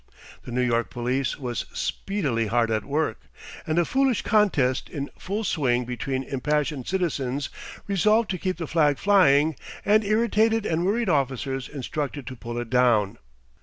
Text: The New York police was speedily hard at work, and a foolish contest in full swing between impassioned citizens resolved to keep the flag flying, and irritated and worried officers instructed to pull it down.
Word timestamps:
The 0.45 0.51
New 0.51 0.63
York 0.63 0.89
police 0.89 1.37
was 1.37 1.67
speedily 1.73 2.47
hard 2.47 2.71
at 2.71 2.85
work, 2.85 3.21
and 3.67 3.77
a 3.77 3.85
foolish 3.85 4.23
contest 4.23 4.89
in 4.89 5.11
full 5.19 5.43
swing 5.43 5.85
between 5.85 6.23
impassioned 6.23 6.87
citizens 6.87 7.49
resolved 7.85 8.31
to 8.31 8.39
keep 8.39 8.57
the 8.57 8.65
flag 8.65 8.97
flying, 8.97 9.55
and 9.85 10.03
irritated 10.03 10.65
and 10.65 10.87
worried 10.87 11.07
officers 11.07 11.69
instructed 11.69 12.25
to 12.25 12.35
pull 12.35 12.57
it 12.57 12.71
down. 12.71 13.19